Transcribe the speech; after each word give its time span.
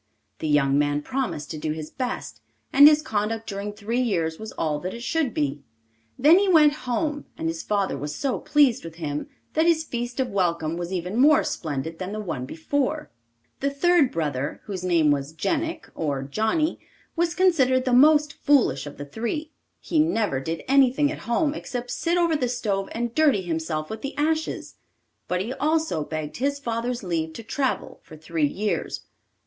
The 0.39 0.47
young 0.47 0.79
man 0.79 1.03
promised 1.03 1.51
to 1.51 1.59
do 1.59 1.73
his 1.73 1.91
best, 1.91 2.41
and 2.73 2.87
his 2.87 3.03
conduct 3.03 3.45
during 3.45 3.71
three 3.71 4.01
years 4.01 4.39
was 4.39 4.51
all 4.53 4.79
that 4.79 4.95
it 4.95 5.03
should 5.03 5.31
be. 5.31 5.61
Then 6.17 6.39
he 6.39 6.49
went 6.49 6.73
home, 6.89 7.25
and 7.37 7.47
his 7.47 7.61
father 7.61 7.95
was 7.95 8.15
so 8.15 8.39
pleased 8.39 8.83
with 8.83 8.95
him 8.95 9.27
that 9.53 9.67
his 9.67 9.83
feast 9.83 10.19
of 10.19 10.29
welcome 10.31 10.75
was 10.75 10.91
even 10.91 11.17
more 11.21 11.43
splendid 11.43 11.99
than 11.99 12.13
the 12.13 12.19
one 12.19 12.47
before. 12.47 13.11
The 13.59 13.69
third 13.69 14.11
brother, 14.11 14.61
whose 14.63 14.83
name 14.83 15.11
was 15.11 15.33
Jenik, 15.33 15.87
or 15.93 16.23
Johnnie, 16.23 16.79
was 17.15 17.35
considered 17.35 17.85
the 17.85 17.93
most 17.93 18.33
foolish 18.33 18.87
of 18.87 18.97
the 18.97 19.05
three. 19.05 19.51
He 19.79 19.99
never 19.99 20.39
did 20.39 20.63
anything 20.67 21.11
at 21.11 21.19
home 21.29 21.53
except 21.53 21.91
sit 21.91 22.17
over 22.17 22.35
the 22.35 22.49
stove 22.49 22.89
and 22.93 23.13
dirty 23.13 23.43
himself 23.43 23.87
with 23.91 24.01
the 24.01 24.17
ashes; 24.17 24.77
but 25.27 25.41
he 25.41 25.53
also 25.53 26.03
begged 26.03 26.37
his 26.37 26.57
father's 26.57 27.03
leave 27.03 27.33
to 27.33 27.43
travel 27.43 27.99
for 28.01 28.17
three 28.17 28.47
years. 28.47 29.01